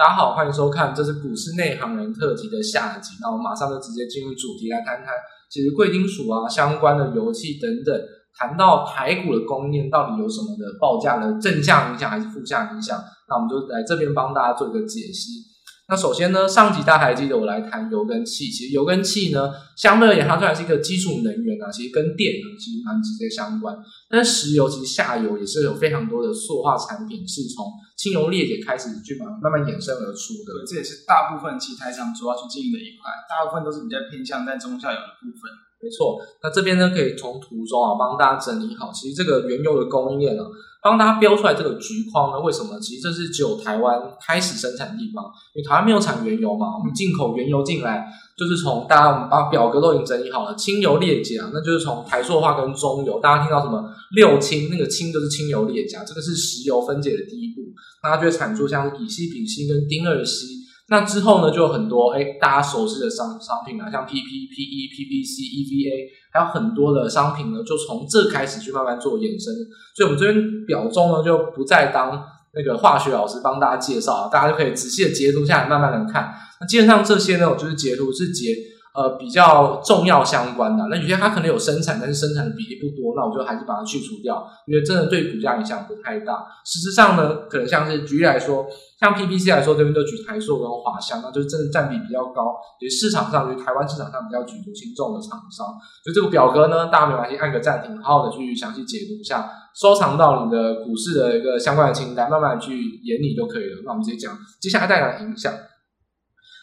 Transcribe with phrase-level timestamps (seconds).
[0.00, 3.18] 大家好，欢迎收看，这是股市内行人特辑的下集。
[3.20, 5.12] 那我们马上就直接进入主题来谈谈，
[5.50, 7.94] 其实贵金属啊相关的油气等等，
[8.34, 12.98] 谈到台股的供应链到底有什么的报价的正向影响还是负向影响？
[13.28, 15.44] 那我们就来这边帮大家做一个解析。
[15.90, 23.76] 那首先呢，上集大家还记得我来谈油跟气，其实油跟气呢，相对而言它虽然是一个基础能源啊，其实跟电呢其实蛮直接相关。
[24.08, 27.66] 但是石油其实下游也是有非常多的塑化产品是从
[27.96, 35.50] 轻油裂解开始去慢慢慢衍生而出的，这也是大部分其台厂主要去经营的一块，大部分都是比较偏向在中下游的部分。
[35.82, 40.44] 没错，那这边呢可以从图中啊帮大家整理好，其实这个原油的供应链呢。
[40.82, 42.40] 帮大家标出来这个橘框呢？
[42.40, 42.80] 为什么？
[42.80, 46.78] 其实这是只有台湾开始生产的地方，因为台湾没有产原油嘛。
[46.78, 53.20] 我们进口原油进来，就是从大家我们把表格都已经整理好了，轻油裂解啊，那就是从台塑化跟中油。
[53.20, 54.70] 大家听到什么六氢？
[54.70, 57.60] 那个氢就是轻油裂解，这个是石油分解的第一步。
[58.02, 60.59] 那它就会产出像乙烯、丙烯跟丁二烯。
[60.90, 69.54] 那之后呢，就有很多哎，大家熟悉的商商品啊，像 PP、PE、PVC、EVA，还有很多的商品呢，就从这开始去慢慢做衍生。
[69.94, 72.20] 所以，我们这边表中呢，就不再当
[72.54, 76.34] 那个化学老师帮大家介绍了，大家就可以仔细的截图下来，慢慢的看。
[76.60, 78.54] 那基本上这些呢，我就是截图是截。
[78.92, 86.44] 呃，比较重要相关的，那有些它可能有生产，但是生产的比例不多，那我就还是把它去除掉，因为真的对股价影响不太大。
[86.64, 88.66] 实质上呢，可能像是举例来说，
[88.98, 95.66] 像 PPC 来说，这边就举台塑跟华香，那就是真的占比比较高，也市场上就台湾市场上比较举足轻重的厂商。
[96.02, 103.82] 所以这个表格呢，大家没关系，按个暂停，好好的去详细解读一下，收藏到你的股市的一个相关的清单，慢慢去研拟就可以了。
[103.84, 105.54] 那我们直接讲，接下来带来的影响。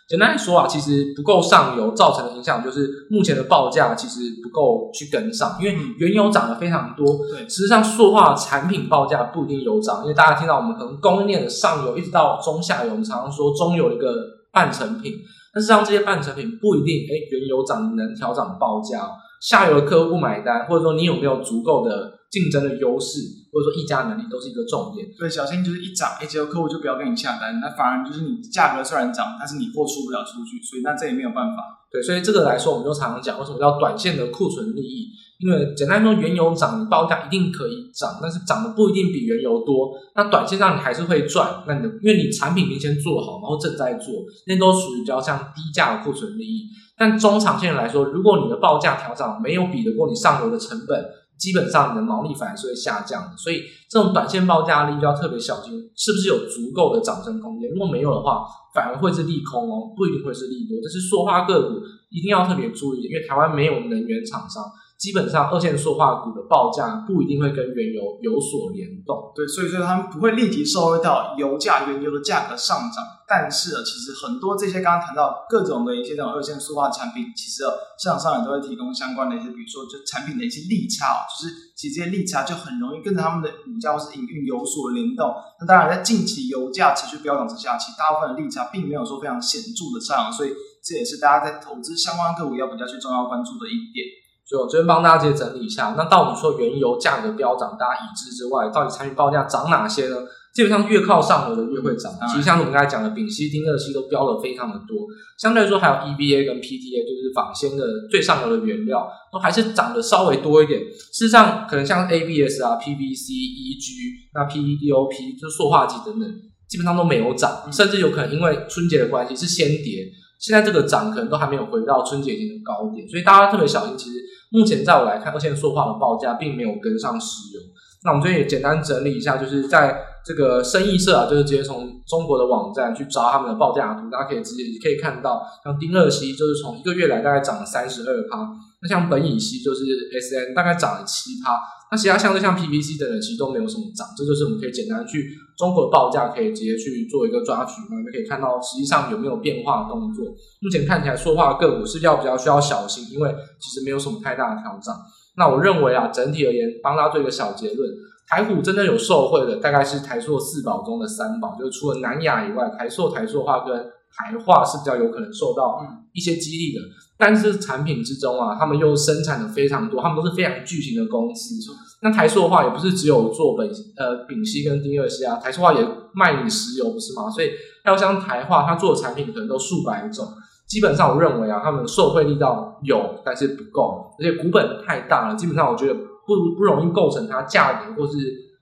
[0.07, 7.05] 简单来说啊，其实不够上游造成的影响就是目前的报价其实不够去跟上，因为原油涨得非常多。
[7.29, 14.13] 对，实际上塑化产品报价不一定有涨，因为大家听到我们可能供应链的上游一直到中下游，我们常常说中游一个
[14.53, 15.13] 半成品，
[15.53, 19.09] 但是让这些半成品不一定，哎，原油涨能调涨报价，
[19.41, 23.19] 下游的客户不买单，或者说你有没有足够的竞争的优势，
[23.51, 25.07] 或者说议价能力都是一个重点。
[25.17, 31.87] 对，小心就是一涨，哎，结果客户就不要跟你下单，那反而就是你价格虽然涨，但是你货出不了出去，所以那这也没有办法。
[31.89, 35.07] 对，所以这个来说，我们就常常讲，为什么叫短线的库存利益？
[35.39, 39.91] 因为简单说，原油涨，你报价一定可以涨，但是涨的不一定比原油多。
[40.15, 44.13] 那短线上你还是会赚，那你的因为你产品明显做好，然后正在做，
[44.47, 46.67] 那都属于比较像低价的库存利益。
[46.97, 51.05] 但中长线来说，如果你的报价调整没有比得过你上游的成本，
[51.37, 57.69] 基本上你的毛利反而是会下降的，所以这种短线报价力就要特别小心，是不是有足够的涨升空间？
[57.71, 60.77] 如果没有的话，反而会是利空哦，不一定会是利多。
[60.81, 64.63] 这是塑化个股一定要特别注意，因为台湾没有能源厂商。
[64.97, 73.03] 基本上，二线塑化股的报价不一定会跟原油有所联动，对，所以说他们不会立即受惠到油价、原油的价格上涨。
[73.29, 77.61] 但是啊，其实很多这些刚刚谈到各种的一些这种二线塑化产品，其实
[77.99, 85.29] 市场上也都会提供相关的一些，比如说就产品的一些利差，就是其实这些利差就很容易跟着他们的股价或是营运有所联动。
[85.59, 90.49] 那当然，在近期油价持续飙涨之下，其实大部分的利差并没有说非常显著的上，所以
[90.81, 94.07] 这也是大家在投资相关个股要比较去重要关注的一点。
[94.47, 100.15] 所以我这边帮大家直接整理一下，那到底说原油价格飙涨，大家已知之外，到底产品报价涨哪些呢？
[100.53, 102.11] 基本上越靠上游的越会涨。
[102.31, 105.05] 其实像我们刚才讲的丙烯、丁二烯都飙了非常的多，
[105.37, 110.79] 相对来说还有 EVA 跟 PTA，就是仿纤的最上游的原料，都还是涨得稍微多一点。
[110.79, 113.85] 事实上，可能像 ABS 啊、PVC、EG、
[114.33, 116.27] 那 PEDOP 就是塑化剂等等，
[116.67, 120.07] 基本上都没有涨，甚至有可能因为春节的关系是先跌。
[120.39, 123.97] 现在这个涨可能都还没有回到春节前的高点，所以大家特别小心。
[123.97, 124.17] 其实
[124.49, 127.61] 目前在我来看，二线塑化的报价并没有跟上石油。
[128.03, 138.47] 那我们这边也简单整理一下，就是在这个生意社啊，就是直接从中国的网站去找他们的报价图，大家可以直接可以看到，像丁二烯就是从一个月来大概涨了三十二趴，
[138.81, 141.57] 那像苯乙烯就是 SN 大概涨了七趴。
[141.89, 145.23] 那其他相对像 PVC 等等，其实都没有什么涨，这就是我们可以简单去
[145.57, 150.25] 中国的报价，可以直接去做一个抓取，那就可以看到实际上有没有变化的动作。
[150.59, 154.93] 目前看起来塑化个股是要比较需要小心，因为其实没有什么太大的调整。
[155.37, 157.89] 那我认为啊，整体而言，帮大家做一个小结论，
[158.27, 163.73] 台股真的有受惠的，大概是台塑四宝中的三宝，就是除了南亚以外，台塑、台塑化跟
[164.17, 165.79] 台化是比较有可能受到
[166.11, 166.81] 一些激励的。
[167.19, 171.55] 但是产品之中啊，他们又生产的非常多，他们都是非常巨型的公司。
[172.03, 175.79] 那台塑的话，也不是只有做苯呃丙烯跟丁二烯啊，台塑化也
[176.13, 177.27] 卖你石油不是吗？
[177.27, 177.49] 所以
[177.85, 180.27] 要像台化，它做的产品可能都数百种。
[180.67, 188.17] 基本上我认为啊，他们受惠力道有，但是不够，而且股本太大了，基本上我觉得不不容易构成它价格或是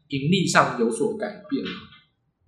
[0.08, 1.66] 盈利上有所改变。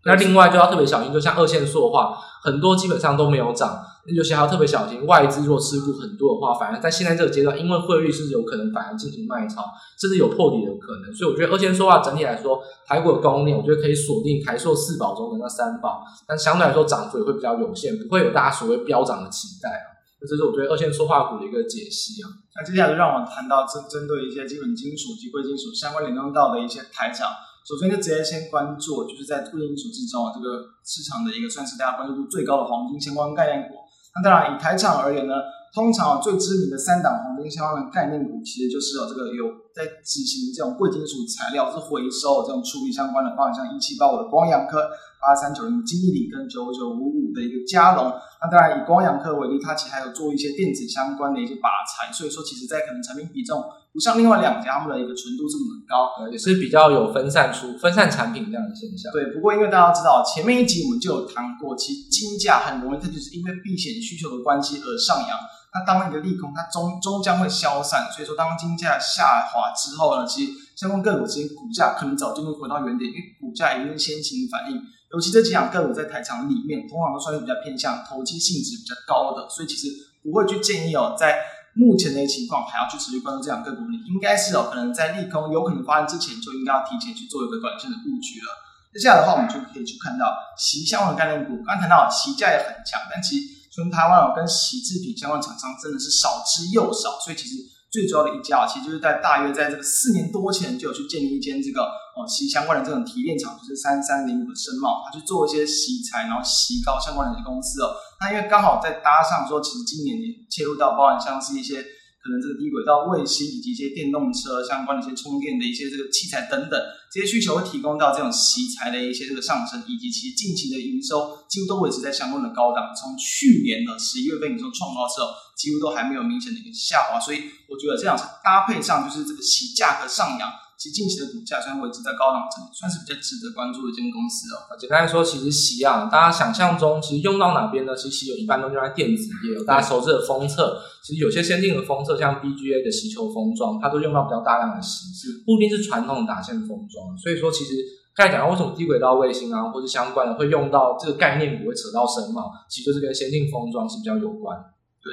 [0.08, 5.06] 那另外就要特别小心，就像二线塑化，很多基本上都没有涨，有些还要特别小心。
[5.06, 9.66] 外资若持股很多的话，反而在现在这个阶段，因为汇率是有可能反而进行卖超，
[10.00, 11.14] 甚至有破底的可能。
[11.14, 20.00] 所以我觉得二线塑化整体来说，台股的供应链，我觉得可以锁定台塑四宝中的那三宝，但相对来说涨幅也会比较有限，不会有大家所谓飙涨的期待啊。
[20.22, 22.32] 这是我对二线塑化股的一个解析啊。
[22.56, 27.28] 那接下来就让我谈到针针对一些基本金属及贵金属相关联动到的一些台厂。
[27.68, 33.76] 首先就直接先关注，就是在固定所之中啊，这个市场的一个算是大家关注度最高的黄金相关概念股。
[34.16, 35.36] 那当然以台场而言呢，
[35.76, 44.82] 通常最知名的三档黄金相关的概念股，其实就是有这个有在执行这种贵金属材料是回收这种处理相关的，包括像一七八五的光阳科、
[45.22, 48.10] 八三九零金益鼎跟九九五五的一个加龙。
[48.42, 53.62] 那当然以光阳科为例，它其实还有做一些电子相关的一些靶材，所以说其实在可能产品比重。
[53.94, 59.12] 不像另外两家，他们的一个纯度这么高，也是比较有分散出分散产品这样的现象。
[59.12, 65.30] 对，不过因为大家知道，前面一集我们就有谈过，其实金价很容易它就是因为避险需求的关系而上扬。
[65.78, 68.10] 那当一个利空，它终终将会消散。
[68.12, 74.82] 所以说，当金价下滑之后呢，其实相关个股之间股价可能早就会回到原点，因为股价已经先行反应。
[75.14, 79.94] 尤其这几档个股在台场里面，通常都算是比较偏向投机性质比较高的，所以其实
[80.24, 81.38] 不会去建议哦，在。
[81.78, 88.50] 目前的情况还要去持续关注这两个股，你应该是有可能在利空有可能发生之前就应该要提前去做一个短线的布局了。
[88.92, 90.26] 接下来的话，我们就可以去看到
[90.58, 91.62] 锡相关的概念股。
[91.62, 97.56] 刚谈到锡价也很强，但其实跟台湾有跟洗制品相关厂商真的是少之又少，所以其实。
[97.90, 107.96] 最主要的一家，其实就是在大约在这个四年多前就有去建立一间这个哦洗相关的这种提炼厂，就是三三零五的深茂，他去做一些洗材，然后洗膏相关的一些公司哦。
[108.20, 111.82] 那因为刚好在搭上说，其实今年也切入到包含像是一些。
[112.28, 116.76] 可能这个低轨道卫星以及一些电动车相关的一些充电的一些这个器材等等，
[117.08, 122.92] 这些需求会提供到这种洗材的一些这个上升，以及其近期的营收几乎都维持在相关的高档。
[122.92, 130.52] 从去年的十一月份你说创高之后，几乎都还没有明显的一个下滑，所以我觉得这样搭配上就是这个洗价格上扬。
[130.78, 134.70] 其实近期的股价虽然维持在高档整理，算是比较值得关注的一间公司哦。
[134.78, 137.96] 简单来说，其实锡啊，大家想象中其实用到哪边呢？
[137.98, 147.18] 其实有一般都用在电子业，有大家熟知的封测，其实有些先进的封测，像 BGA 的锡球封装，它都用到比较大量的锡，是不一定是传统的打线封装。
[147.18, 147.74] 所以说，其实
[148.14, 154.56] 刚才讲到为什么低轨道卫星啊，或者相关的会用到这个概念股会扯到深茂，其实就是跟先进封装是比较有关。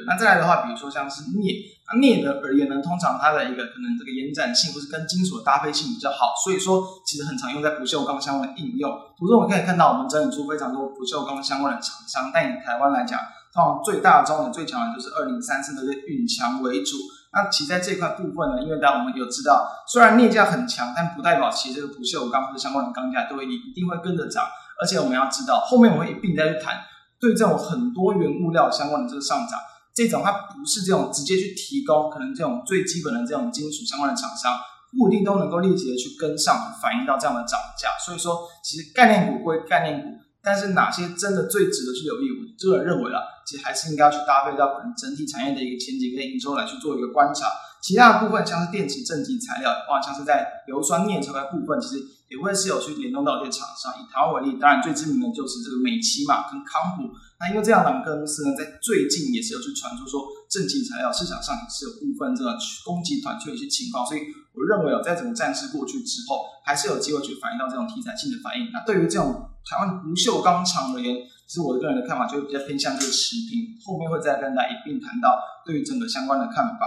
[0.06, 1.62] 那再来的话，比如说像是镍，
[1.93, 8.91] 那镍的而言呢，通常它的一个可能这个延展性或是跟金属的搭配性比较好，所以说其实很常用在不锈钢相关的应用。
[9.19, 13.20] 图中我们可以看到，我们整理出非常多不锈钢相关的厂商，但以台湾来讲，
[13.52, 16.96] 通常最大宗的、最强的就是二零三四的这运强为主。
[17.32, 24.44] 那其实在这块部分呢，因为大家我们有知道，虽然镍价很强，但不代表其实这个不锈钢或者相关的钢价都会一定会跟着涨。
[24.81, 26.82] 而且我们要知道，后面我们一并再去谈，
[27.20, 29.58] 对这种很多原物料相关的这个上涨。
[29.94, 34.52] 这种它不是这种直接去提供，可能这种最基本的这种金属相关的厂商，
[34.91, 37.88] 不一定都能够立即的去跟上，反映到这样的涨价。
[38.05, 47.49] 所以说，其实概念股归概念股，但是哪些真的最值得去留意，我个人认为啊，其实还是应该要去搭配到可能整体产业的一个前景跟营收来去做一个观察。
[47.81, 53.93] 其他的部分像是电池正极材料，或像是在硫酸镍这块部分，其实也会是有去联动到一些厂商。
[54.01, 57.13] 以台湾为例，当然最知名的就是这个美琪玛跟康普。
[57.41, 68.72] 那因为这样两个公司呢，在最近也是有去传出说，正极材料市场上也是有部分这个供给短缺的一些情况，所以我认为哦，在整个战事过去之后，还是有机会去反映到这种题材性的反应。
[68.72, 71.17] 那对于这种台湾不锈钢厂而言，
[71.47, 76.87] 其实我个人的看法就会比较偏向这个持平，后面会再跟大家一并谈到对于整个相关的看法。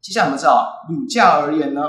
[0.00, 1.82] 接下来我们知道铝价而言呢，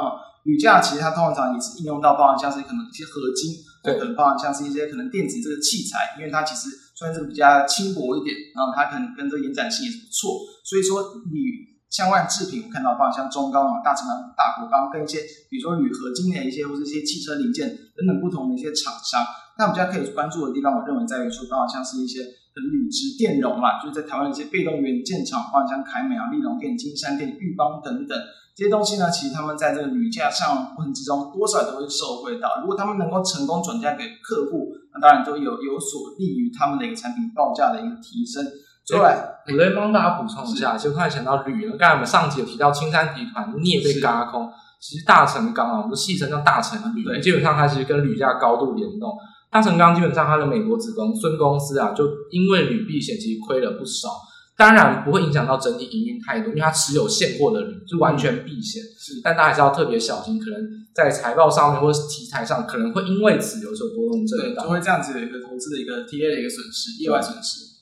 [0.43, 6.83] 铝价其实它通常也是应用到包含像是可能一些合金，对，可能包含像是一些可能电子这个器材，因为它其实。
[6.95, 10.31] 算是比较轻薄一点，然后它可能跟这个延展性也是不错，
[10.63, 19.23] 所以说铝像万制品，我看到包括像中钢啊、大成钢、大国钢跟一些，比如说铝合金的一些或者一些汽车零件等等不同的一些厂商，
[19.57, 22.19] 那我们比较可以关注的地方，我认为在于说，包括像是一些
[22.55, 28.17] 铝质电容嘛，就是在台湾的一些被动元件厂，包括像凯美啊、立隆电、金山电、裕邦等等。
[28.55, 32.61] 这些东西呢，其实他们在这个铝价上过程之中，多少都会受惠到。
[32.61, 38.43] 如果他们能够成功转嫁给客户，那当然就有有所利于他们的一个产品报价的一个提升。
[38.85, 41.75] 出来，我来帮大家补充一下，就快想到铝了。
[41.77, 44.49] 刚才我们上集有提到青山集团镍被轧空，
[44.79, 49.17] 其实大成钢啊，我们戏称叫大成铝，基本上它其实跟铝价高度联动。
[49.51, 54.09] 大成钢基本上它的美国子公孙公司啊，就因为铝避险，其实亏了不少。
[54.57, 58.81] 当然不会影响到整体营运太多，因为它持有现货的铝就完全避险。
[58.97, 60.59] 是，但大家还是要特别小心，可能
[60.93, 67.74] 在财报上面或者是题材上，可能会因为此有所波动震荡，就会这样子有一个投资的一个 TA 的一个损失，意外损失。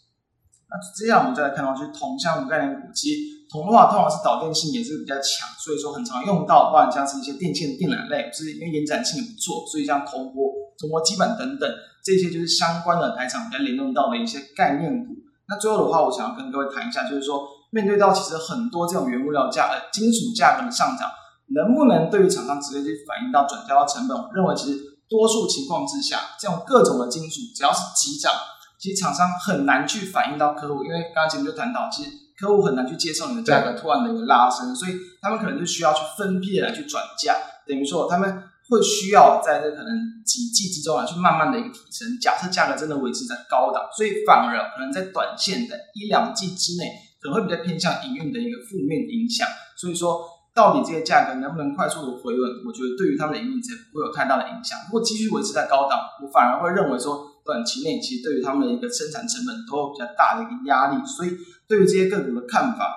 [0.74, 10.50] 那接下来我们再来看到就是铜相关概念股，其实铜的话通常是导电性也是比较强，所以说很常用到，包含像是一些电线电缆类，就是因为延展性也不错，所以像铜箔、
[10.82, 11.70] 铜箔基板等等
[12.03, 15.13] 这些就是相关的台厂比较联动到的一些概念股。
[15.48, 21.08] 那最后的话，我想要跟各位谈一下，就是说面对到其实很多这种原物料价、呃金属价格的上涨，
[21.53, 24.18] 能不能对于厂商直接去反映到转嫁到成本？
[24.18, 28.34] 我认为其实多数情况之下，这种各种的金属只要是急涨。
[28.83, 37.33] 其实厂商很难去反映到客户，因为刚刚前面就谈到，其实客户很难去接受你的价格突然的一个拉升，所以他们可能就需要去分批的来去转价，
[37.65, 39.87] 等于说他们会需要在这可能
[40.25, 42.19] 几季之中来去慢慢的一个提升。
[42.19, 46.83] 假设价格真的维持在高档，所以反而可能在短线的一两季之内，
[47.21, 49.47] 可能会比较偏向营运的一个负面影响。
[49.77, 52.51] 所以说，到底这些价格能不能快速的回稳？
[52.67, 54.77] 我觉得对于他们的营运才不会有太大的影响。
[54.87, 57.31] 如果继续维持在高档，我反而会认为说。
[57.43, 61.31] 短期内其实对于他们的一个生产成本都有比较大的一个压力，所以
[61.67, 62.95] 对于这些个股的看法，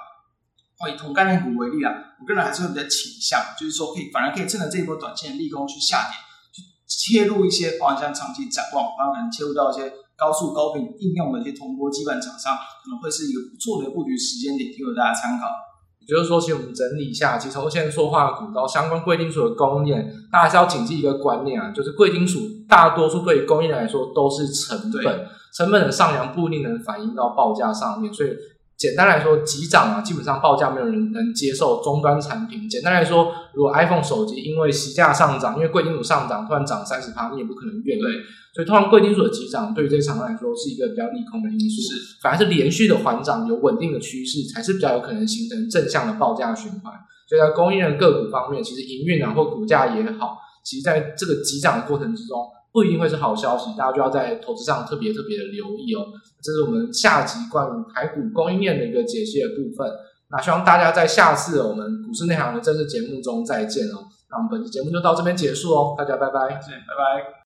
[0.89, 6.15] 以同概念股为例啊，我个人还是会比较倾向，就是说可以反而可以趁着这一波短线的利空去下跌，
[6.53, 15.47] 去切入一些，包含像长期展望，然后可能切入到一些高速高频应用的一些铜箔基板厂商，可能会是一个不错的布局时间点，提供大家参考。
[16.07, 28.31] 也就是说，其实我们整理一下，其实从现在塑化股到相关贵金属的供应链，大家要谨记一个观念啊，就是贵金属大多数对于供应链来说都是成本，成本的上扬不一定能反映到报价上面，所以。
[28.77, 31.83] 简单来说，急涨啊，基本上报价没有人能接受。
[31.83, 38.03] 终端产品，简单来说，如果 iPhone 手机因为锡价上涨，因为贵金属上涨，突然涨三十趴，你也不可能愿意。
[38.55, 41.81] 所以，通常贵金属的急涨，对于这些厂商来说是一个比较利空的因素。
[41.81, 46.93] 是，反而是连续的缓涨，有稳定的趋势，才是比较有可能形成正向的报价循环。
[47.29, 52.39] 所以在供应链个股方面，其实营运啊或股价也好，其实在这个急涨的过程之中。
[52.77, 56.05] 不一定会是好消息，大家就要在投资上特别特别的留意哦。
[56.43, 59.91] 这是我们下集关于台股供应链的一个解析的部分。
[60.29, 64.05] 那希望大家在下次我们股市内行的正式节目中再见哦。
[64.29, 67.33] 那我们本期节目就到这边结束哦，大家拜拜，再见，拜拜。